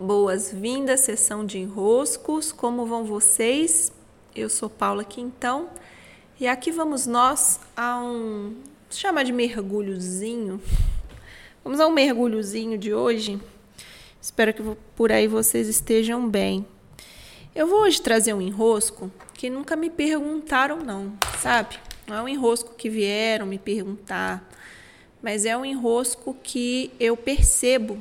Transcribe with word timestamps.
Boas-vindas, 0.00 1.00
sessão 1.00 1.44
de 1.44 1.58
enroscos. 1.58 2.52
Como 2.52 2.86
vão 2.86 3.02
vocês? 3.02 3.90
Eu 4.32 4.48
sou 4.48 4.70
Paula 4.70 5.02
Quintão 5.02 5.70
e 6.38 6.46
aqui 6.46 6.70
vamos 6.70 7.04
nós 7.04 7.58
a 7.76 7.98
um 8.00 8.54
chama 8.88 9.24
de 9.24 9.32
mergulhozinho. 9.32 10.62
Vamos 11.64 11.80
a 11.80 11.86
um 11.88 11.90
mergulhozinho 11.90 12.78
de 12.78 12.94
hoje. 12.94 13.40
Espero 14.22 14.54
que 14.54 14.62
por 14.94 15.10
aí 15.10 15.26
vocês 15.26 15.66
estejam 15.66 16.28
bem. 16.28 16.64
Eu 17.52 17.66
vou 17.66 17.80
hoje 17.80 18.00
trazer 18.00 18.32
um 18.32 18.40
enrosco 18.40 19.10
que 19.34 19.50
nunca 19.50 19.74
me 19.74 19.90
perguntaram 19.90 20.78
não, 20.78 21.12
sabe? 21.40 21.76
Não 22.06 22.14
é 22.14 22.22
um 22.22 22.28
enrosco 22.28 22.72
que 22.76 22.88
vieram 22.88 23.46
me 23.46 23.58
perguntar, 23.58 24.48
mas 25.20 25.44
é 25.44 25.56
um 25.56 25.64
enrosco 25.64 26.36
que 26.40 26.92
eu 27.00 27.16
percebo 27.16 28.00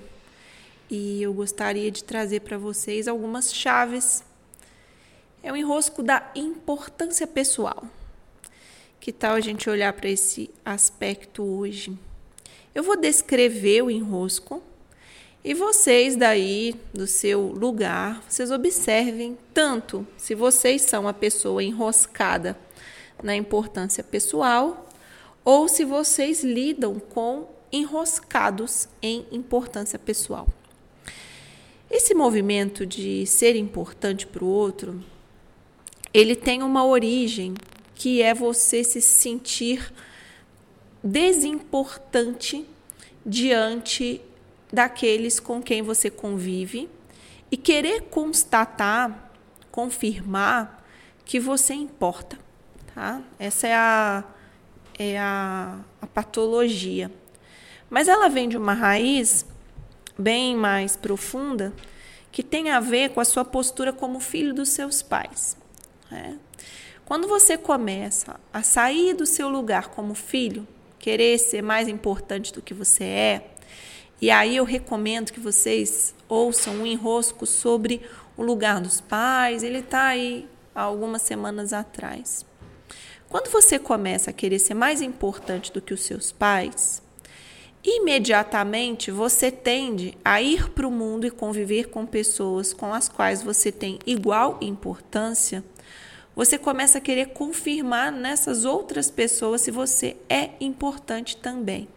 e 0.89 1.21
eu 1.21 1.33
gostaria 1.33 1.91
de 1.91 2.03
trazer 2.03 2.41
para 2.41 2.57
vocês 2.57 3.07
algumas 3.07 3.53
chaves. 3.53 4.23
É 5.43 5.51
um 5.51 5.55
enrosco 5.55 6.01
da 6.01 6.31
importância 6.35 7.27
pessoal. 7.27 7.83
Que 8.99 9.11
tal 9.11 9.35
a 9.35 9.39
gente 9.39 9.69
olhar 9.69 9.93
para 9.93 10.09
esse 10.09 10.49
aspecto 10.65 11.43
hoje? 11.43 11.97
Eu 12.73 12.83
vou 12.83 12.95
descrever 12.95 13.81
o 13.83 13.91
enrosco 13.91 14.61
e 15.43 15.53
vocês 15.53 16.15
daí 16.15 16.75
do 16.93 17.07
seu 17.07 17.41
lugar, 17.41 18.21
vocês 18.27 18.51
observem 18.51 19.37
tanto 19.53 20.05
se 20.17 20.35
vocês 20.35 20.81
são 20.81 21.07
a 21.07 21.13
pessoa 21.13 21.63
enroscada 21.63 22.57
na 23.23 23.35
importância 23.35 24.03
pessoal 24.03 24.89
ou 25.45 25.67
se 25.67 25.85
vocês 25.85 26.43
lidam 26.43 26.99
com 26.99 27.47
enroscados 27.71 28.89
em 29.01 29.25
importância 29.31 29.97
pessoal. 29.97 30.47
Esse 31.89 32.13
movimento 32.13 32.85
de 32.85 33.25
ser 33.25 33.55
importante 33.55 34.27
para 34.27 34.43
o 34.43 34.47
outro, 34.47 35.03
ele 36.13 36.35
tem 36.35 36.61
uma 36.61 36.85
origem 36.85 37.53
que 37.95 38.21
é 38.21 38.33
você 38.33 38.83
se 38.83 39.01
sentir 39.01 39.93
desimportante 41.03 42.65
diante 43.25 44.21
daqueles 44.71 45.39
com 45.39 45.61
quem 45.61 45.81
você 45.81 46.09
convive 46.09 46.89
e 47.49 47.55
querer 47.55 48.03
constatar, 48.03 49.31
confirmar 49.71 50.85
que 51.23 51.39
você 51.39 51.73
importa, 51.73 52.37
tá? 52.93 53.21
Essa 53.39 53.67
é 53.67 53.73
a 53.75 54.23
é 54.99 55.17
a, 55.17 55.79
a 56.01 56.07
patologia. 56.07 57.11
Mas 57.89 58.07
ela 58.07 58.27
vem 58.27 58.49
de 58.49 58.57
uma 58.57 58.73
raiz 58.73 59.45
bem 60.17 60.55
mais 60.55 60.95
profunda 60.95 61.73
que 62.31 62.43
tem 62.43 62.69
a 62.69 62.79
ver 62.79 63.09
com 63.09 63.19
a 63.19 63.25
sua 63.25 63.45
postura 63.45 63.91
como 63.91 64.19
filho 64.19 64.53
dos 64.53 64.69
seus 64.69 65.01
pais. 65.01 65.57
Né? 66.11 66.37
Quando 67.05 67.27
você 67.27 67.57
começa 67.57 68.39
a 68.53 68.61
sair 68.61 69.13
do 69.13 69.25
seu 69.25 69.49
lugar 69.49 69.89
como 69.89 70.13
filho, 70.13 70.67
querer 70.99 71.37
ser 71.39 71.61
mais 71.61 71.87
importante 71.87 72.53
do 72.53 72.61
que 72.61 72.73
você 72.73 73.03
é, 73.03 73.51
e 74.19 74.31
aí 74.31 74.55
eu 74.57 74.63
recomendo 74.63 75.31
que 75.31 75.39
vocês 75.39 76.13
ouçam 76.27 76.75
um 76.75 76.85
enrosco 76.85 77.45
sobre 77.45 78.01
o 78.35 78.43
lugar 78.43 78.81
dos 78.81 78.99
pais, 78.99 79.63
ele 79.63 79.79
está 79.79 80.07
aí 80.07 80.47
há 80.73 80.81
algumas 80.81 81.21
semanas 81.21 81.71
atrás. 81.71 82.45
Quando 83.29 83.51
você 83.51 83.77
começa 83.77 84.31
a 84.31 84.33
querer 84.33 84.59
ser 84.59 84.73
mais 84.73 85.01
importante 85.01 85.71
do 85.71 85.81
que 85.81 85.93
os 85.93 86.01
seus 86.01 86.31
pais, 86.31 87.01
imediatamente 87.83 89.11
você 89.11 89.51
tende 89.51 90.17
a 90.23 90.41
ir 90.41 90.69
para 90.69 90.87
o 90.87 90.91
mundo 90.91 91.25
e 91.25 91.31
conviver 91.31 91.89
com 91.89 92.05
pessoas 92.05 92.73
com 92.73 92.93
as 92.93 93.07
quais 93.07 93.41
você 93.41 93.71
tem 93.71 93.99
igual 94.05 94.57
importância, 94.61 95.63
você 96.35 96.57
começa 96.57 96.99
a 96.99 97.01
querer 97.01 97.29
confirmar 97.29 98.11
nessas 98.11 98.63
outras 98.63 99.09
pessoas 99.09 99.61
se 99.61 99.71
você 99.71 100.15
é 100.29 100.51
importante 100.59 101.35
também. 101.37 101.87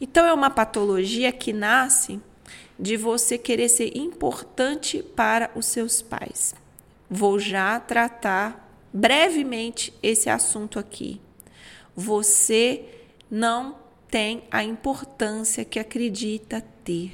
Então, 0.00 0.26
é 0.26 0.32
uma 0.32 0.50
patologia 0.50 1.30
que 1.30 1.52
nasce 1.52 2.20
de 2.76 2.96
você 2.96 3.38
querer 3.38 3.68
ser 3.68 3.96
importante 3.96 5.00
para 5.00 5.50
os 5.54 5.66
seus 5.66 6.02
pais. 6.02 6.56
Vou 7.08 7.38
já 7.38 7.78
tratar 7.78 8.68
brevemente 8.92 9.94
esse 10.02 10.28
assunto 10.28 10.78
aqui. 10.78 11.20
Você 11.94 12.84
não 13.30 13.76
tem 14.14 14.44
a 14.48 14.62
importância 14.62 15.64
que 15.64 15.76
acredita 15.76 16.62
ter. 16.84 17.12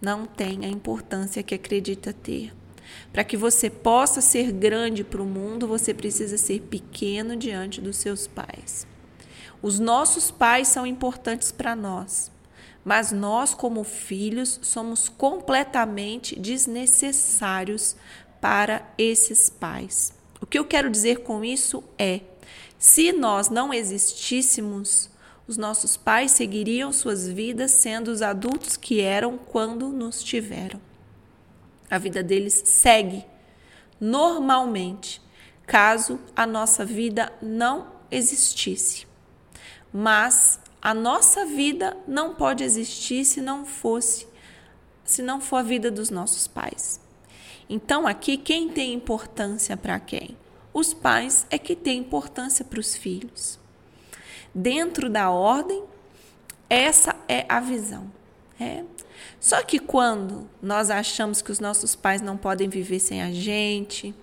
Não 0.00 0.26
tem 0.26 0.64
a 0.64 0.68
importância 0.68 1.40
que 1.40 1.54
acredita 1.54 2.12
ter. 2.12 2.52
Para 3.12 3.22
que 3.22 3.36
você 3.36 3.70
possa 3.70 4.20
ser 4.20 4.50
grande 4.50 5.04
para 5.04 5.22
o 5.22 5.24
mundo, 5.24 5.68
você 5.68 5.94
precisa 5.94 6.36
ser 6.36 6.62
pequeno 6.62 7.36
diante 7.36 7.80
dos 7.80 7.96
seus 7.96 8.26
pais. 8.26 8.88
Os 9.62 9.78
nossos 9.78 10.32
pais 10.32 10.66
são 10.66 10.84
importantes 10.84 11.52
para 11.52 11.76
nós, 11.76 12.28
mas 12.84 13.12
nós, 13.12 13.54
como 13.54 13.84
filhos, 13.84 14.58
somos 14.64 15.08
completamente 15.08 16.36
desnecessários 16.36 17.94
para 18.40 18.92
esses 18.98 19.48
pais. 19.48 20.12
O 20.40 20.46
que 20.46 20.58
eu 20.58 20.64
quero 20.64 20.90
dizer 20.90 21.20
com 21.20 21.44
isso 21.44 21.84
é: 21.96 22.22
se 22.76 23.12
nós 23.12 23.48
não 23.48 23.72
existíssemos, 23.72 25.14
os 25.48 25.56
nossos 25.56 25.96
pais 25.96 26.32
seguiriam 26.32 26.92
suas 26.92 27.28
vidas 27.28 27.70
sendo 27.70 28.08
os 28.08 28.20
adultos 28.20 28.76
que 28.76 29.00
eram 29.00 29.38
quando 29.38 29.88
nos 29.88 30.22
tiveram. 30.22 30.80
A 31.88 31.98
vida 31.98 32.22
deles 32.22 32.62
segue 32.64 33.24
normalmente, 34.00 35.22
caso 35.64 36.18
a 36.34 36.46
nossa 36.46 36.84
vida 36.84 37.32
não 37.40 37.86
existisse. 38.10 39.06
Mas 39.92 40.58
a 40.82 40.92
nossa 40.92 41.46
vida 41.46 41.96
não 42.08 42.34
pode 42.34 42.64
existir 42.64 43.24
se 43.24 43.40
não 43.40 43.64
fosse, 43.64 44.26
se 45.04 45.22
não 45.22 45.40
for 45.40 45.58
a 45.58 45.62
vida 45.62 45.92
dos 45.92 46.10
nossos 46.10 46.48
pais. 46.48 47.00
Então 47.68 48.04
aqui 48.06 48.36
quem 48.36 48.68
tem 48.68 48.92
importância 48.92 49.76
para 49.76 50.00
quem? 50.00 50.36
Os 50.74 50.92
pais 50.92 51.46
é 51.50 51.56
que 51.56 51.76
tem 51.76 51.98
importância 51.98 52.64
para 52.64 52.80
os 52.80 52.96
filhos 52.96 53.58
dentro 54.56 55.10
da 55.10 55.30
ordem, 55.30 55.84
essa 56.70 57.14
é 57.28 57.44
a 57.46 57.60
visão. 57.60 58.10
É. 58.58 58.82
Só 59.38 59.62
que 59.62 59.78
quando 59.78 60.48
nós 60.62 60.90
achamos 60.90 61.42
que 61.42 61.52
os 61.52 61.60
nossos 61.60 61.94
pais 61.94 62.22
não 62.22 62.38
podem 62.38 62.66
viver 62.66 62.98
sem 62.98 63.22
a 63.22 63.30
gente, 63.30 64.14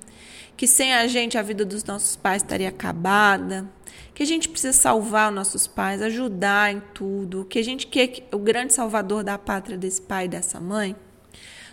que 0.58 0.66
sem 0.66 0.92
a 0.92 1.08
gente 1.08 1.38
a 1.38 1.44
vida 1.44 1.64
dos 1.64 1.84
nossos 1.84 2.16
pais 2.16 2.42
estaria 2.42 2.70
acabada, 2.70 3.70
que 4.16 4.24
a 4.24 4.26
gente 4.26 4.50
precisa 4.50 4.74
salvar 4.74 5.30
os 5.30 5.36
nossos 5.36 5.68
pais, 5.68 6.02
ajudar 6.02 6.74
em 6.74 6.82
tudo, 6.94 7.46
que 7.46 7.60
a 7.60 7.64
gente 7.64 7.86
quer 7.86 8.28
o 8.32 8.40
grande 8.40 8.74
salvador 8.74 9.24
da 9.24 9.38
pátria 9.38 9.78
desse 9.78 10.02
pai 10.02 10.26
e 10.26 10.30
dessa 10.30 10.60
mãe, 10.60 10.96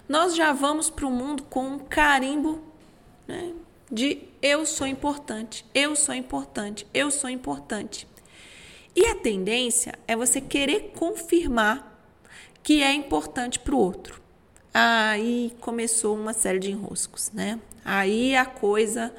nós 0.06 0.36
já 0.36 0.52
vamos 0.52 0.90
para 0.90 1.06
o 1.06 1.10
mundo 1.10 1.44
com 1.44 1.66
um 1.66 1.78
carimbo 1.78 2.62
né, 3.26 3.52
de 3.90 4.22
eu 4.42 4.66
sou 4.66 4.86
importante, 4.86 5.64
eu 5.74 5.96
sou 5.96 6.14
importante, 6.14 6.86
eu 6.92 7.10
sou 7.10 7.30
importante. 7.30 8.06
E 9.00 9.06
a 9.06 9.14
tendência 9.14 9.94
é 10.06 10.14
você 10.14 10.42
querer 10.42 10.92
confirmar 10.94 12.04
que 12.62 12.82
é 12.82 12.92
importante 12.92 13.58
para 13.58 13.74
o 13.74 13.78
outro. 13.78 14.20
Aí 14.74 15.56
começou 15.58 16.14
uma 16.14 16.34
série 16.34 16.58
de 16.58 16.70
enroscos, 16.70 17.30
né? 17.32 17.58
Aí 17.82 18.36
a 18.36 18.44
coisa 18.44 19.10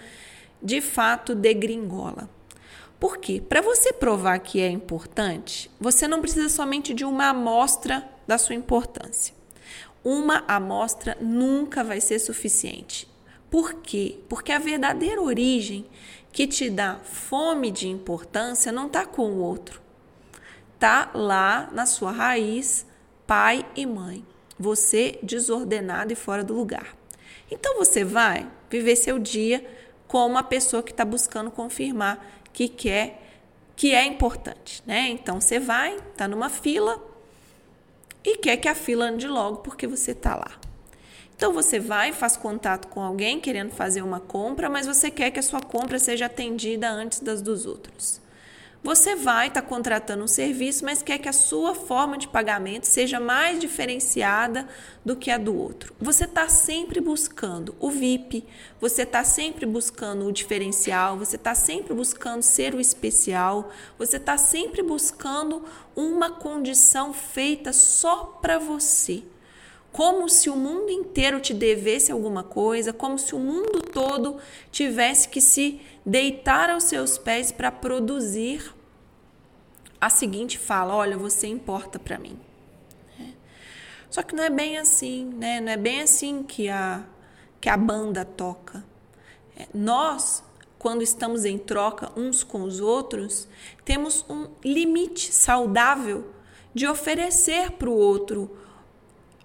de 0.61 0.81
fato 0.81 1.33
degringola. 1.33 2.29
Por 2.99 3.17
quê? 3.17 3.41
Para 3.41 3.59
você 3.59 3.91
provar 3.91 4.37
que 4.37 4.61
é 4.61 4.69
importante, 4.69 5.71
você 5.79 6.07
não 6.07 6.21
precisa 6.21 6.47
somente 6.47 6.93
de 6.93 7.03
uma 7.03 7.29
amostra 7.29 8.07
da 8.27 8.37
sua 8.37 8.53
importância. 8.53 9.33
Uma 10.03 10.43
amostra 10.47 11.17
nunca 11.19 11.83
vai 11.83 11.99
ser 11.99 12.19
suficiente. 12.19 13.09
Por 13.49 13.81
quê? 13.81 14.19
Porque 14.29 14.51
a 14.51 14.59
verdadeira 14.59 15.19
origem 15.19 15.87
que 16.31 16.47
te 16.47 16.69
dá 16.69 16.97
fome 17.03 17.71
de 17.71 17.87
importância 17.87 18.71
não 18.71 18.87
está 18.87 19.05
com 19.05 19.29
o 19.29 19.39
outro. 19.39 19.81
Está 20.75 21.11
lá 21.13 21.69
na 21.71 21.85
sua 21.85 22.11
raiz, 22.11 22.85
pai 23.27 23.65
e 23.75 23.85
mãe. 23.85 24.25
Você 24.57 25.19
desordenado 25.21 26.13
e 26.13 26.15
fora 26.15 26.43
do 26.43 26.53
lugar. 26.53 26.95
Então 27.49 27.77
você 27.77 28.03
vai 28.03 28.49
viver 28.69 28.95
seu 28.95 29.19
dia 29.19 29.65
como 30.07 30.35
uma 30.35 30.43
pessoa 30.43 30.81
que 30.81 30.91
está 30.91 31.03
buscando 31.03 31.51
confirmar 31.51 32.25
que 32.53 32.67
quer 32.67 33.19
que 33.75 33.95
é 33.95 34.05
importante, 34.05 34.83
né? 34.85 35.09
Então 35.09 35.41
você 35.41 35.59
vai, 35.59 35.95
está 35.95 36.27
numa 36.27 36.49
fila 36.49 37.01
e 38.23 38.37
quer 38.37 38.57
que 38.57 38.67
a 38.67 38.75
fila 38.75 39.05
ande 39.05 39.27
logo 39.27 39.57
porque 39.57 39.87
você 39.87 40.11
está 40.11 40.35
lá. 40.35 40.51
Então 41.41 41.51
você 41.51 41.79
vai, 41.79 42.13
faz 42.13 42.37
contato 42.37 42.87
com 42.87 43.01
alguém 43.01 43.39
querendo 43.39 43.71
fazer 43.71 44.03
uma 44.03 44.19
compra, 44.19 44.69
mas 44.69 44.85
você 44.85 45.09
quer 45.09 45.31
que 45.31 45.39
a 45.39 45.41
sua 45.41 45.59
compra 45.59 45.97
seja 45.97 46.27
atendida 46.27 46.87
antes 46.87 47.19
das 47.19 47.41
dos 47.41 47.65
outros. 47.65 48.21
Você 48.83 49.15
vai 49.15 49.47
estar 49.47 49.63
tá 49.63 49.67
contratando 49.67 50.23
um 50.23 50.27
serviço, 50.27 50.85
mas 50.85 51.01
quer 51.01 51.17
que 51.17 51.27
a 51.27 51.33
sua 51.33 51.73
forma 51.73 52.15
de 52.15 52.27
pagamento 52.27 52.83
seja 52.83 53.19
mais 53.19 53.59
diferenciada 53.59 54.69
do 55.03 55.15
que 55.15 55.31
a 55.31 55.39
do 55.39 55.57
outro. 55.57 55.95
Você 55.99 56.25
está 56.25 56.47
sempre 56.47 57.01
buscando 57.01 57.75
o 57.79 57.89
VIP, 57.89 58.45
você 58.79 59.01
está 59.01 59.23
sempre 59.23 59.65
buscando 59.65 60.27
o 60.27 60.31
diferencial, 60.31 61.17
você 61.17 61.37
está 61.37 61.55
sempre 61.55 61.91
buscando 61.95 62.43
ser 62.43 62.75
o 62.75 62.79
especial, 62.79 63.71
você 63.97 64.17
está 64.17 64.37
sempre 64.37 64.83
buscando 64.83 65.65
uma 65.95 66.29
condição 66.29 67.11
feita 67.11 67.73
só 67.73 68.25
para 68.25 68.59
você 68.59 69.23
como 69.91 70.29
se 70.29 70.49
o 70.49 70.55
mundo 70.55 70.89
inteiro 70.89 71.39
te 71.39 71.53
devesse 71.53 72.11
alguma 72.11 72.43
coisa, 72.43 72.93
como 72.93 73.17
se 73.19 73.35
o 73.35 73.39
mundo 73.39 73.81
todo 73.81 74.37
tivesse 74.71 75.27
que 75.27 75.41
se 75.41 75.81
deitar 76.05 76.69
aos 76.69 76.85
seus 76.85 77.17
pés 77.17 77.51
para 77.51 77.71
produzir 77.71 78.73
a 79.99 80.09
seguinte 80.09 80.57
fala: 80.57 80.95
olha, 80.95 81.17
você 81.17 81.47
importa 81.47 81.99
para 81.99 82.17
mim. 82.17 82.39
É. 83.19 83.27
Só 84.09 84.23
que 84.23 84.35
não 84.35 84.43
é 84.43 84.49
bem 84.49 84.77
assim, 84.77 85.25
né? 85.25 85.59
Não 85.59 85.71
é 85.71 85.77
bem 85.77 86.01
assim 86.01 86.41
que 86.41 86.69
a 86.69 87.05
que 87.61 87.69
a 87.69 87.77
banda 87.77 88.25
toca. 88.25 88.83
É, 89.55 89.67
nós, 89.71 90.43
quando 90.79 91.03
estamos 91.03 91.45
em 91.45 91.59
troca 91.59 92.11
uns 92.17 92.43
com 92.43 92.63
os 92.63 92.79
outros, 92.79 93.47
temos 93.85 94.25
um 94.27 94.47
limite 94.65 95.31
saudável 95.31 96.31
de 96.73 96.87
oferecer 96.87 97.73
para 97.73 97.87
o 97.87 97.95
outro 97.95 98.57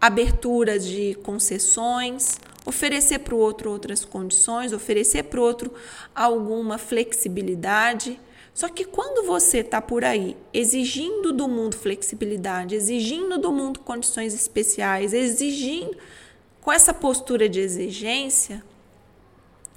abertura 0.01 0.79
de 0.79 1.15
concessões, 1.23 2.39
oferecer 2.65 3.21
para 3.21 3.35
o 3.35 3.39
outro 3.39 3.71
outras 3.71 4.05
condições, 4.05 4.73
oferecer 4.73 5.25
para 5.25 5.41
o 5.41 5.43
outro 5.43 5.73
alguma 6.15 6.79
flexibilidade. 6.79 8.21
Só 8.53 8.69
que 8.69 8.85
quando 8.85 9.27
você 9.27 9.59
está 9.59 9.81
por 9.81 10.05
aí 10.05 10.37
exigindo 10.53 11.33
do 11.33 11.47
mundo 11.47 11.77
flexibilidade, 11.77 12.75
exigindo 12.75 13.39
do 13.39 13.53
mundo 13.53 13.81
condições 13.81 14.35
especiais, 14.35 15.13
exigindo 15.13 15.97
com 16.61 16.73
essa 16.73 16.93
postura 16.93 17.49
de 17.49 17.61
exigência, 17.61 18.65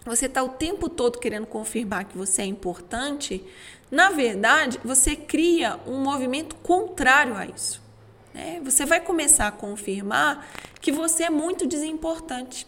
você 0.05 0.25
está 0.25 0.41
o 0.41 0.49
tempo 0.49 0.89
todo 0.89 1.19
querendo 1.19 1.45
confirmar 1.45 2.05
que 2.05 2.17
você 2.17 2.41
é 2.41 2.45
importante, 2.45 3.45
na 3.91 4.09
verdade, 4.09 4.79
você 4.83 5.15
cria 5.15 5.79
um 5.85 5.97
movimento 5.97 6.55
contrário 6.55 7.35
a 7.35 7.45
isso. 7.45 7.88
Né? 8.33 8.61
Você 8.63 8.85
vai 8.85 8.99
começar 9.01 9.47
a 9.47 9.51
confirmar 9.51 10.47
que 10.81 10.91
você 10.91 11.23
é 11.23 11.29
muito 11.29 11.65
desimportante. 11.65 12.67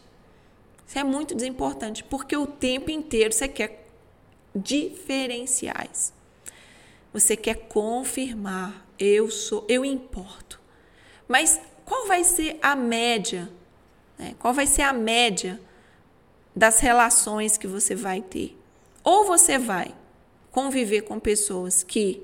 Você 0.85 0.99
é 0.99 1.03
muito 1.03 1.33
desimportante, 1.33 2.03
porque 2.03 2.35
o 2.35 2.45
tempo 2.45 2.91
inteiro 2.91 3.33
você 3.33 3.47
quer 3.47 3.87
diferenciais. 4.55 6.13
Você 7.13 7.35
quer 7.35 7.55
confirmar, 7.67 8.85
eu 8.99 9.29
sou, 9.29 9.65
eu 9.67 9.85
importo. 9.85 10.59
Mas 11.27 11.59
qual 11.85 12.07
vai 12.07 12.23
ser 12.23 12.57
a 12.61 12.75
média? 12.75 13.49
Né? 14.17 14.35
Qual 14.39 14.53
vai 14.53 14.67
ser 14.67 14.81
a 14.81 14.93
média 14.93 15.59
das 16.55 16.79
relações 16.79 17.57
que 17.57 17.67
você 17.67 17.95
vai 17.95 18.21
ter? 18.21 18.57
Ou 19.03 19.25
você 19.25 19.57
vai 19.57 19.95
conviver 20.51 21.01
com 21.01 21.19
pessoas 21.19 21.83
que 21.83 22.21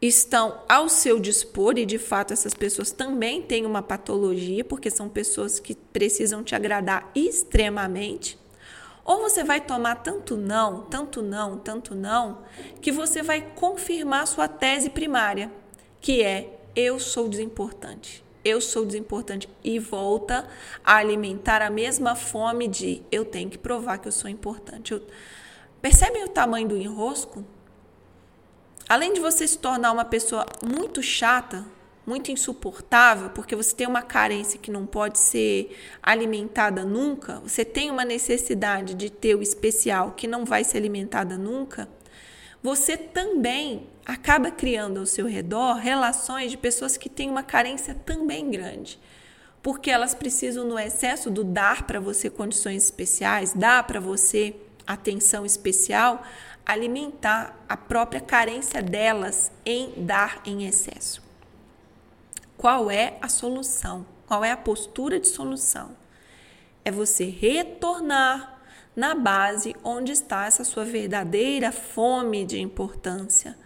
estão 0.00 0.62
ao 0.68 0.88
seu 0.88 1.18
dispor 1.18 1.76
e 1.76 1.84
de 1.84 1.98
fato 1.98 2.32
essas 2.32 2.54
pessoas 2.54 2.92
também 2.92 3.42
têm 3.42 3.66
uma 3.66 3.82
patologia, 3.82 4.64
porque 4.64 4.90
são 4.90 5.08
pessoas 5.08 5.58
que 5.58 5.74
precisam 5.74 6.42
te 6.42 6.54
agradar 6.54 7.10
extremamente. 7.14 8.38
Ou 9.04 9.22
você 9.22 9.42
vai 9.42 9.60
tomar 9.60 9.96
tanto 9.96 10.36
não, 10.36 10.82
tanto 10.82 11.22
não, 11.22 11.56
tanto 11.56 11.94
não, 11.94 12.42
que 12.80 12.92
você 12.92 13.22
vai 13.22 13.40
confirmar 13.40 14.26
sua 14.26 14.46
tese 14.46 14.90
primária, 14.90 15.50
que 16.00 16.22
é 16.22 16.58
eu 16.76 17.00
sou 17.00 17.28
desimportante. 17.28 18.22
Eu 18.44 18.60
sou 18.60 18.86
desimportante 18.86 19.48
e 19.64 19.78
volta 19.78 20.46
a 20.84 20.96
alimentar 20.96 21.60
a 21.60 21.70
mesma 21.70 22.14
fome 22.14 22.68
de 22.68 23.02
eu 23.10 23.24
tenho 23.24 23.50
que 23.50 23.58
provar 23.58 23.98
que 23.98 24.06
eu 24.06 24.12
sou 24.12 24.30
importante. 24.30 24.92
Eu... 24.92 25.02
Percebem 25.82 26.24
o 26.24 26.28
tamanho 26.28 26.68
do 26.68 26.76
enrosco? 26.76 27.44
Além 28.88 29.12
de 29.12 29.20
você 29.20 29.46
se 29.46 29.58
tornar 29.58 29.92
uma 29.92 30.04
pessoa 30.04 30.46
muito 30.62 31.02
chata, 31.02 31.64
muito 32.06 32.30
insuportável, 32.32 33.28
porque 33.30 33.54
você 33.54 33.76
tem 33.76 33.86
uma 33.86 34.00
carência 34.00 34.58
que 34.58 34.70
não 34.70 34.86
pode 34.86 35.18
ser 35.18 35.76
alimentada 36.02 36.84
nunca, 36.84 37.40
você 37.40 37.66
tem 37.66 37.90
uma 37.90 38.04
necessidade 38.04 38.94
de 38.94 39.10
ter 39.10 39.34
o 39.34 39.42
especial 39.42 40.12
que 40.12 40.26
não 40.26 40.44
vai 40.44 40.64
ser 40.64 40.78
alimentada 40.78 41.36
nunca, 41.36 41.86
você 42.62 42.96
também 42.96 43.86
acaba 44.06 44.50
criando 44.50 45.00
ao 45.00 45.06
seu 45.06 45.26
redor 45.26 45.74
relações 45.74 46.50
de 46.50 46.56
pessoas 46.56 46.96
que 46.96 47.10
têm 47.10 47.28
uma 47.30 47.42
carência 47.42 47.94
também 47.94 48.50
grande. 48.50 48.98
Porque 49.62 49.90
elas 49.90 50.14
precisam, 50.14 50.66
no 50.66 50.78
excesso 50.78 51.30
do 51.30 51.44
dar 51.44 51.82
para 51.86 52.00
você 52.00 52.30
condições 52.30 52.84
especiais, 52.84 53.52
dar 53.52 53.86
para 53.86 54.00
você 54.00 54.56
atenção 54.86 55.44
especial, 55.44 56.22
alimentar 56.68 57.58
a 57.66 57.78
própria 57.78 58.20
carência 58.20 58.82
delas 58.82 59.50
em 59.64 59.94
dar 59.96 60.42
em 60.44 60.66
excesso. 60.66 61.22
Qual 62.58 62.90
é 62.90 63.16
a 63.22 63.28
solução? 63.28 64.04
Qual 64.26 64.44
é 64.44 64.52
a 64.52 64.56
postura 64.56 65.18
de 65.18 65.28
solução? 65.28 65.96
É 66.84 66.90
você 66.90 67.24
retornar 67.24 68.60
na 68.94 69.14
base 69.14 69.74
onde 69.82 70.12
está 70.12 70.44
essa 70.44 70.64
sua 70.64 70.84
verdadeira 70.84 71.72
fome 71.72 72.44
de 72.44 72.60
importância, 72.60 73.56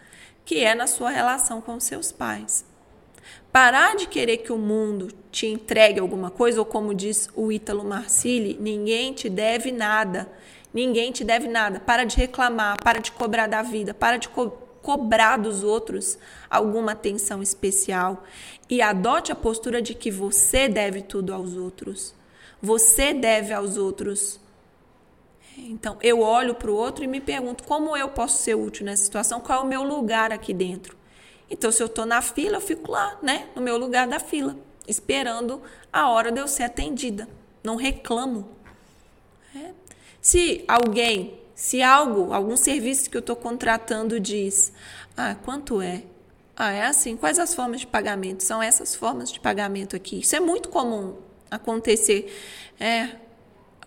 que 0.44 0.62
é 0.62 0.75
na 0.75 0.87
sua 0.87 1.10
relação 1.10 1.60
com 1.60 1.81
seus 1.81 2.12
pais. 2.12 2.64
Parar 3.50 3.96
de 3.96 4.06
querer 4.06 4.38
que 4.38 4.52
o 4.52 4.58
mundo 4.58 5.08
te 5.31 5.46
entregue 5.46 5.98
alguma 5.98 6.31
coisa, 6.31 6.60
ou 6.60 6.64
como 6.64 6.94
diz 6.94 7.28
o 7.34 7.50
Ítalo 7.50 7.84
Marcilli, 7.84 8.56
ninguém 8.60 9.12
te 9.12 9.28
deve 9.28 9.72
nada. 9.72 10.31
Ninguém 10.72 11.12
te 11.12 11.24
deve 11.24 11.48
nada. 11.48 11.80
Para 11.80 12.04
de 12.04 12.16
reclamar, 12.16 12.76
para 12.82 13.00
de 13.00 13.12
cobrar 13.12 13.46
da 13.46 13.62
vida, 13.62 13.92
para 13.92 14.16
de 14.16 14.28
co 14.28 14.58
cobrar 14.82 15.36
dos 15.36 15.62
outros 15.62 16.19
alguma 16.50 16.90
atenção 16.90 17.40
especial 17.40 18.24
e 18.69 18.82
adote 18.82 19.30
a 19.30 19.36
postura 19.36 19.80
de 19.80 19.94
que 19.94 20.10
você 20.10 20.69
deve 20.69 21.02
tudo 21.02 21.32
aos 21.32 21.54
outros. 21.54 22.12
Você 22.60 23.14
deve 23.14 23.52
aos 23.52 23.76
outros. 23.76 24.40
Então, 25.56 25.98
eu 26.02 26.20
olho 26.20 26.54
para 26.54 26.70
o 26.70 26.74
outro 26.74 27.04
e 27.04 27.06
me 27.06 27.20
pergunto 27.20 27.62
como 27.64 27.96
eu 27.96 28.08
posso 28.08 28.42
ser 28.42 28.54
útil 28.54 28.84
nessa 28.84 29.04
situação, 29.04 29.40
qual 29.40 29.60
é 29.60 29.62
o 29.62 29.66
meu 29.66 29.82
lugar 29.82 30.32
aqui 30.32 30.52
dentro. 30.52 30.96
Então, 31.50 31.70
se 31.70 31.82
eu 31.82 31.86
estou 31.86 32.06
na 32.06 32.22
fila, 32.22 32.56
eu 32.56 32.60
fico 32.60 32.90
lá, 32.90 33.19
né, 33.22 33.48
no 33.54 33.60
meu 33.60 33.76
lugar 33.76 34.08
da 34.08 34.19
fila, 34.19 34.56
esperando 34.88 35.60
a 35.92 36.08
hora 36.08 36.32
de 36.32 36.40
eu 36.40 36.48
ser 36.48 36.62
atendida. 36.62 37.28
Não 37.62 37.76
reclamo. 37.76 38.48
É. 39.55 39.70
Se 40.22 40.64
alguém, 40.69 41.41
se 41.52 41.82
algo, 41.82 42.32
algum 42.32 42.56
serviço 42.56 43.10
que 43.10 43.17
eu 43.17 43.20
estou 43.20 43.34
contratando 43.34 44.20
diz, 44.20 44.72
ah, 45.17 45.34
quanto 45.44 45.82
é? 45.82 46.05
Ah, 46.56 46.70
é 46.70 46.86
assim. 46.86 47.17
Quais 47.17 47.41
as 47.41 47.52
formas 47.56 47.81
de 47.81 47.88
pagamento? 47.88 48.44
São 48.44 48.62
essas 48.62 48.94
formas 48.94 49.32
de 49.32 49.41
pagamento 49.41 49.96
aqui. 49.96 50.20
Isso 50.20 50.36
é 50.36 50.41
muito 50.41 50.69
comum 50.69 51.17
acontecer. 51.50 52.32
É, 52.79 53.17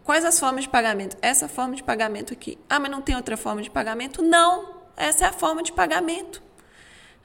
quais 0.04 0.26
as 0.26 0.38
formas 0.38 0.66
de 0.66 0.70
pagamento? 0.70 1.16
Essa 1.22 1.48
forma 1.48 1.74
de 1.74 1.84
pagamento 1.84 2.34
aqui. 2.34 2.60
Ah, 2.70 2.82
mas 2.82 2.92
não 2.92 3.02
tem 3.02 3.16
outra 3.16 3.38
forma 3.38 3.62
de 3.62 3.70
pagamento? 3.70 4.22
Não, 4.22 4.82
essa 4.98 5.24
é 5.24 5.30
a 5.30 5.34
forma 5.34 5.64
de 5.64 5.72
pagamento. 5.72 6.44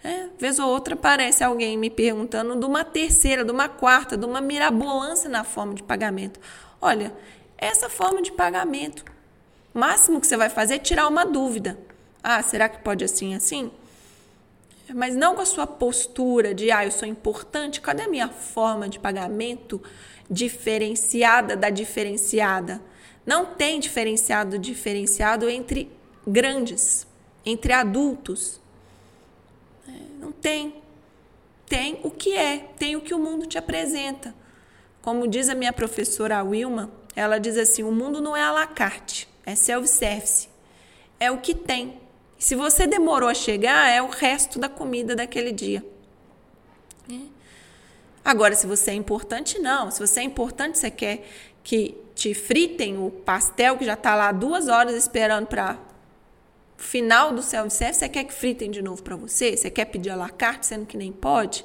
É, 0.04 0.28
vez 0.38 0.60
ou 0.60 0.68
outra 0.68 0.94
aparece 0.94 1.42
alguém 1.42 1.76
me 1.76 1.90
perguntando 1.90 2.56
de 2.56 2.64
uma 2.64 2.84
terceira, 2.84 3.44
de 3.44 3.50
uma 3.50 3.68
quarta, 3.68 4.16
de 4.16 4.24
uma 4.24 4.40
mirabolância 4.40 5.28
na 5.28 5.42
forma 5.42 5.74
de 5.74 5.82
pagamento. 5.82 6.38
Olha, 6.80 7.12
essa 7.60 7.88
forma 7.90 8.22
de 8.22 8.32
pagamento. 8.32 9.04
O 9.74 9.78
máximo 9.78 10.20
que 10.20 10.26
você 10.26 10.36
vai 10.36 10.48
fazer 10.48 10.74
é 10.74 10.78
tirar 10.78 11.06
uma 11.06 11.24
dúvida. 11.24 11.78
Ah, 12.22 12.42
será 12.42 12.68
que 12.68 12.82
pode 12.82 13.04
assim 13.04 13.34
assim? 13.34 13.70
Mas 14.92 15.14
não 15.14 15.36
com 15.36 15.42
a 15.42 15.46
sua 15.46 15.66
postura 15.66 16.52
de, 16.52 16.70
ah, 16.70 16.84
eu 16.84 16.90
sou 16.90 17.06
importante. 17.06 17.80
Cadê 17.80 18.02
a 18.04 18.08
minha 18.08 18.28
forma 18.28 18.88
de 18.88 18.98
pagamento 18.98 19.80
diferenciada 20.28 21.56
da 21.56 21.70
diferenciada? 21.70 22.80
Não 23.24 23.46
tem 23.46 23.78
diferenciado 23.78 24.58
diferenciado 24.58 25.48
entre 25.48 25.90
grandes, 26.26 27.06
entre 27.44 27.72
adultos. 27.72 28.60
É, 29.86 29.92
não 30.18 30.32
tem. 30.32 30.74
Tem 31.66 32.00
o 32.02 32.10
que 32.10 32.32
é, 32.36 32.58
tem 32.76 32.96
o 32.96 33.00
que 33.00 33.14
o 33.14 33.18
mundo 33.18 33.46
te 33.46 33.56
apresenta. 33.56 34.34
Como 35.00 35.28
diz 35.28 35.48
a 35.48 35.54
minha 35.54 35.72
professora 35.72 36.42
Wilma, 36.42 36.90
ela 37.14 37.38
diz 37.38 37.56
assim: 37.56 37.82
o 37.82 37.92
mundo 37.92 38.20
não 38.20 38.36
é 38.36 38.42
à 38.42 38.52
la 38.52 38.66
carte, 38.66 39.28
é 39.44 39.54
self-service. 39.54 40.48
É 41.18 41.30
o 41.30 41.38
que 41.38 41.54
tem. 41.54 42.00
Se 42.38 42.54
você 42.54 42.86
demorou 42.86 43.28
a 43.28 43.34
chegar, 43.34 43.90
é 43.90 44.00
o 44.00 44.08
resto 44.08 44.58
da 44.58 44.68
comida 44.68 45.14
daquele 45.14 45.52
dia. 45.52 45.84
É. 47.10 47.18
Agora, 48.24 48.54
se 48.54 48.66
você 48.66 48.92
é 48.92 48.94
importante, 48.94 49.58
não. 49.58 49.90
Se 49.90 50.00
você 50.00 50.20
é 50.20 50.22
importante, 50.22 50.78
você 50.78 50.90
quer 50.90 51.26
que 51.62 51.94
te 52.14 52.32
fritem 52.32 52.98
o 52.98 53.10
pastel 53.10 53.76
que 53.76 53.84
já 53.84 53.94
está 53.94 54.14
lá 54.14 54.32
duas 54.32 54.68
horas 54.68 54.94
esperando 54.94 55.46
para 55.46 55.78
final 56.76 57.34
do 57.34 57.42
self-service, 57.42 57.98
você 57.98 58.08
quer 58.08 58.24
que 58.24 58.32
fritem 58.32 58.70
de 58.70 58.80
novo 58.80 59.02
para 59.02 59.16
você? 59.16 59.56
Você 59.56 59.70
quer 59.70 59.84
pedir 59.86 60.10
a 60.10 60.16
la 60.16 60.30
carte, 60.30 60.66
sendo 60.66 60.86
que 60.86 60.96
nem 60.96 61.12
pode? 61.12 61.64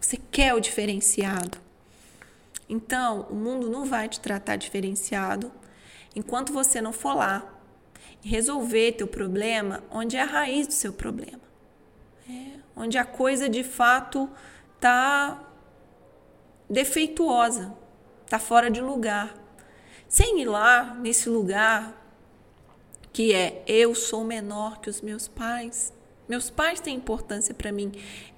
Você 0.00 0.18
quer 0.30 0.54
o 0.54 0.60
diferenciado. 0.60 1.58
Então, 2.68 3.26
o 3.30 3.34
mundo 3.34 3.70
não 3.70 3.84
vai 3.84 4.08
te 4.08 4.20
tratar 4.20 4.56
diferenciado 4.56 5.50
enquanto 6.14 6.52
você 6.52 6.80
não 6.80 6.92
for 6.92 7.14
lá 7.14 7.54
resolver 8.20 8.92
teu 8.92 9.06
problema 9.06 9.82
onde 9.90 10.16
é 10.16 10.22
a 10.22 10.26
raiz 10.26 10.66
do 10.66 10.72
seu 10.72 10.92
problema. 10.92 11.40
É, 12.28 12.58
onde 12.76 12.98
a 12.98 13.04
coisa 13.04 13.48
de 13.48 13.62
fato 13.62 14.28
está 14.74 15.42
defeituosa, 16.68 17.74
está 18.24 18.38
fora 18.38 18.70
de 18.70 18.80
lugar. 18.80 19.34
Sem 20.08 20.40
ir 20.40 20.46
lá 20.46 20.94
nesse 20.94 21.28
lugar 21.28 21.94
que 23.12 23.34
é 23.34 23.62
eu 23.66 23.94
sou 23.94 24.24
menor 24.24 24.80
que 24.80 24.90
os 24.90 25.00
meus 25.00 25.26
pais. 25.26 25.92
Meus 26.28 26.50
pais 26.50 26.80
têm 26.80 26.96
importância 26.96 27.54
para 27.54 27.72
mim. 27.72 27.92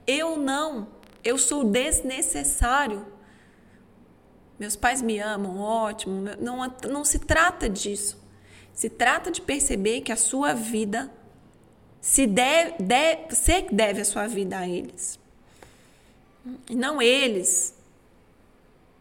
Eu 0.07 0.37
não. 0.37 0.89
Eu 1.23 1.37
sou 1.37 1.65
desnecessário. 1.65 3.05
Meus 4.61 4.77
pais 4.77 5.01
me 5.01 5.19
amam, 5.19 5.59
ótimo. 5.59 6.23
Não, 6.39 6.71
não 6.87 7.03
se 7.03 7.19
trata 7.19 7.67
disso. 7.67 8.23
Se 8.75 8.91
trata 8.91 9.31
de 9.31 9.41
perceber 9.41 10.03
que 10.03 10.13
a 10.13 10.17
sua 10.17 10.53
vida 10.53 11.11
se 11.99 12.27
deve, 12.27 12.83
deve, 12.83 13.35
você 13.35 13.63
deve 13.73 14.03
a 14.03 14.05
sua 14.05 14.27
vida 14.27 14.59
a 14.59 14.69
eles. 14.69 15.19
E 16.69 16.75
não 16.75 17.01
eles 17.01 17.75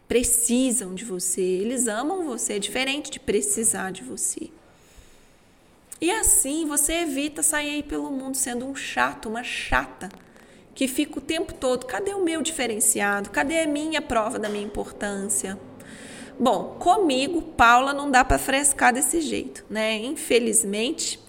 precisam 0.07 0.95
de 0.95 1.03
você. 1.03 1.41
Eles 1.41 1.87
amam 1.87 2.25
você, 2.25 2.53
é 2.53 2.59
diferente 2.59 3.11
de 3.11 3.19
precisar 3.19 3.91
de 3.91 4.01
você. 4.01 4.49
E 5.99 6.09
assim 6.09 6.65
você 6.65 7.01
evita 7.01 7.43
sair 7.43 7.83
pelo 7.83 8.09
mundo 8.09 8.37
sendo 8.37 8.65
um 8.65 8.73
chato, 8.73 9.27
uma 9.27 9.43
chata, 9.43 10.07
que 10.79 10.87
fica 10.87 11.19
o 11.19 11.21
tempo 11.21 11.53
todo: 11.53 11.85
cadê 11.85 12.13
o 12.13 12.23
meu 12.23 12.41
diferenciado? 12.41 13.29
Cadê 13.31 13.59
a 13.59 13.67
minha 13.67 14.01
prova 14.01 14.39
da 14.39 14.47
minha 14.47 14.63
importância? 14.63 15.59
Bom, 16.39 16.77
comigo, 16.79 17.41
Paula, 17.41 17.93
não 17.93 18.09
dá 18.09 18.23
para 18.23 18.37
frescar 18.37 18.93
desse 18.93 19.19
jeito, 19.19 19.65
né? 19.69 19.97
Infelizmente, 19.97 21.19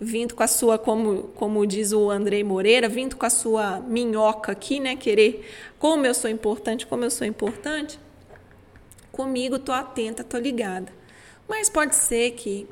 vindo 0.00 0.34
com 0.34 0.42
a 0.42 0.48
sua, 0.48 0.76
como, 0.76 1.28
como 1.36 1.64
diz 1.64 1.92
o 1.92 2.10
Andrei 2.10 2.42
Moreira, 2.42 2.88
vindo 2.88 3.14
com 3.14 3.24
a 3.24 3.30
sua 3.30 3.78
minhoca 3.78 4.50
aqui, 4.50 4.80
né? 4.80 4.96
Querer 4.96 5.48
como 5.78 6.04
eu 6.04 6.12
sou 6.12 6.28
importante, 6.28 6.84
como 6.84 7.04
eu 7.04 7.12
sou 7.12 7.24
importante. 7.24 7.96
Comigo, 9.12 9.56
tô 9.56 9.70
atenta, 9.70 10.24
tô 10.24 10.36
ligada. 10.36 10.92
Mas 11.46 11.70
pode 11.70 11.94
ser 11.94 12.32
que 12.32 12.66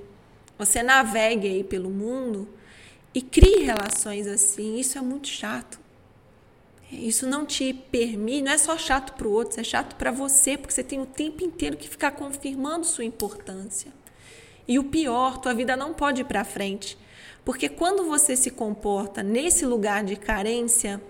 você 0.58 0.82
navegue 0.82 1.46
aí 1.46 1.62
pelo 1.62 1.90
mundo 1.90 2.48
e 3.14 3.22
crie 3.22 3.62
relações 3.62 4.26
assim. 4.26 4.80
Isso 4.80 4.98
é 4.98 5.00
muito 5.00 5.28
chato. 5.28 5.81
Isso 6.92 7.26
não 7.26 7.46
te 7.46 7.72
permite, 7.72 8.42
não 8.42 8.52
é 8.52 8.58
só 8.58 8.76
chato 8.76 9.14
para 9.14 9.26
o 9.26 9.32
outro, 9.32 9.58
é 9.58 9.64
chato 9.64 9.96
para 9.96 10.10
você, 10.10 10.58
porque 10.58 10.74
você 10.74 10.84
tem 10.84 11.00
o 11.00 11.06
tempo 11.06 11.42
inteiro 11.42 11.74
que 11.74 11.88
ficar 11.88 12.10
confirmando 12.10 12.84
sua 12.84 13.02
importância. 13.02 13.90
E 14.68 14.78
o 14.78 14.84
pior, 14.84 15.38
tua 15.38 15.54
vida 15.54 15.74
não 15.74 15.94
pode 15.94 16.20
ir 16.20 16.24
para 16.24 16.44
frente, 16.44 16.98
porque 17.46 17.66
quando 17.66 18.04
você 18.04 18.36
se 18.36 18.50
comporta 18.50 19.22
nesse 19.22 19.64
lugar 19.64 20.04
de 20.04 20.16
carência, 20.16 21.00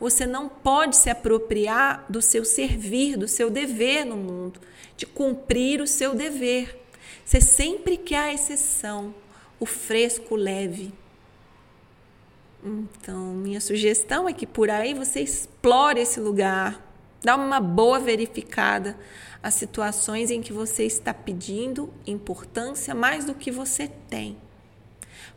você 0.00 0.24
não 0.24 0.48
pode 0.48 0.96
se 0.96 1.10
apropriar 1.10 2.06
do 2.08 2.22
seu 2.22 2.42
servir, 2.42 3.18
do 3.18 3.28
seu 3.28 3.50
dever 3.50 4.06
no 4.06 4.16
mundo, 4.16 4.58
de 4.96 5.04
cumprir 5.04 5.82
o 5.82 5.86
seu 5.86 6.14
dever. 6.14 6.82
Você 7.26 7.42
sempre 7.42 7.98
quer 7.98 8.20
a 8.20 8.32
exceção, 8.32 9.14
o 9.60 9.66
fresco 9.66 10.34
leve. 10.34 10.94
Então, 12.66 13.32
minha 13.32 13.60
sugestão 13.60 14.28
é 14.28 14.32
que 14.32 14.46
por 14.46 14.68
aí 14.68 14.92
você 14.92 15.20
explore 15.20 16.00
esse 16.00 16.18
lugar, 16.18 16.84
dá 17.22 17.36
uma 17.36 17.60
boa 17.60 18.00
verificada 18.00 18.98
as 19.40 19.54
situações 19.54 20.32
em 20.32 20.42
que 20.42 20.52
você 20.52 20.84
está 20.84 21.14
pedindo 21.14 21.94
importância 22.04 22.92
mais 22.92 23.24
do 23.24 23.34
que 23.34 23.52
você 23.52 23.86
tem. 23.86 24.36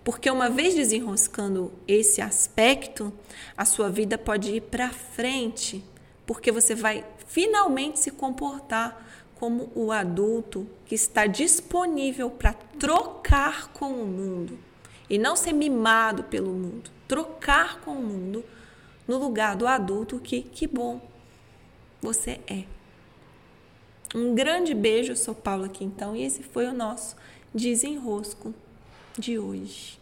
Porque 0.03 0.31
uma 0.31 0.49
vez 0.49 0.73
desenroscando 0.73 1.71
esse 1.87 2.19
aspecto, 2.19 3.13
a 3.55 3.65
sua 3.65 3.89
vida 3.89 4.17
pode 4.17 4.55
ir 4.55 4.61
para 4.61 4.89
frente, 4.89 5.83
porque 6.25 6.51
você 6.51 6.73
vai 6.73 7.05
finalmente 7.27 7.99
se 7.99 8.09
comportar 8.09 9.07
como 9.35 9.71
o 9.75 9.91
adulto 9.91 10.67
que 10.85 10.95
está 10.95 11.27
disponível 11.27 12.31
para 12.31 12.53
trocar 12.53 13.67
com 13.73 13.91
o 13.91 14.07
mundo 14.07 14.57
e 15.07 15.19
não 15.19 15.35
ser 15.35 15.53
mimado 15.53 16.23
pelo 16.23 16.51
mundo, 16.51 16.89
trocar 17.09 17.81
com 17.81 17.91
o 17.91 18.01
mundo 18.01 18.45
no 19.07 19.17
lugar 19.17 19.55
do 19.55 19.67
adulto 19.67 20.19
que, 20.19 20.43
que 20.43 20.67
bom, 20.67 21.01
você 21.99 22.39
é. 22.47 22.63
Um 24.15 24.35
grande 24.35 24.75
beijo, 24.75 25.11
eu 25.11 25.15
sou 25.17 25.33
Paula 25.33 25.69
então, 25.81 26.15
e 26.15 26.23
esse 26.23 26.43
foi 26.43 26.67
o 26.67 26.73
nosso 26.73 27.15
desenrosco 27.53 28.53
de 29.17 29.39
hoje. 29.39 29.98